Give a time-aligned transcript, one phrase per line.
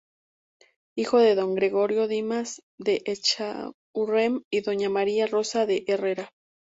[0.97, 6.31] Hijo de don Gregorio Dimas de Echaurren y doña María Rosa de Herrera.